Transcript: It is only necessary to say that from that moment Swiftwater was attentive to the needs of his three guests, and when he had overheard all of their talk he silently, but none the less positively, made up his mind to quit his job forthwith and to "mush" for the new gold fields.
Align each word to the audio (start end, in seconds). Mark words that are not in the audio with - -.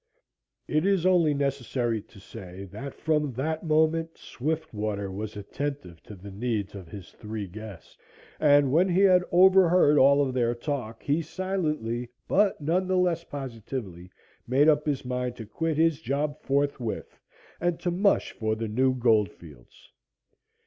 It 0.67 0.83
is 0.83 1.05
only 1.05 1.35
necessary 1.35 2.01
to 2.01 2.19
say 2.19 2.63
that 2.71 2.95
from 2.95 3.33
that 3.33 3.63
moment 3.63 4.17
Swiftwater 4.17 5.11
was 5.11 5.37
attentive 5.37 6.01
to 6.05 6.15
the 6.15 6.31
needs 6.31 6.73
of 6.73 6.87
his 6.87 7.11
three 7.11 7.45
guests, 7.47 7.99
and 8.39 8.71
when 8.71 8.89
he 8.89 9.01
had 9.01 9.23
overheard 9.31 9.99
all 9.99 10.19
of 10.27 10.33
their 10.33 10.55
talk 10.55 11.03
he 11.03 11.21
silently, 11.21 12.09
but 12.27 12.59
none 12.59 12.87
the 12.87 12.97
less 12.97 13.23
positively, 13.23 14.09
made 14.47 14.67
up 14.67 14.87
his 14.87 15.05
mind 15.05 15.35
to 15.35 15.45
quit 15.45 15.77
his 15.77 16.01
job 16.01 16.41
forthwith 16.41 17.19
and 17.59 17.79
to 17.81 17.91
"mush" 17.91 18.31
for 18.31 18.55
the 18.55 18.67
new 18.67 18.95
gold 18.95 19.29
fields. 19.29 19.91